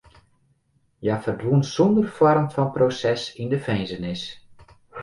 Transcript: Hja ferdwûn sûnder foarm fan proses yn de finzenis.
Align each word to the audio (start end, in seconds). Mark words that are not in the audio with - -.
Hja 1.01 1.15
ferdwûn 1.23 1.61
sûnder 1.73 2.07
foarm 2.15 2.47
fan 2.53 2.69
proses 2.75 3.21
yn 3.41 3.49
de 3.53 3.59
finzenis. 3.65 4.23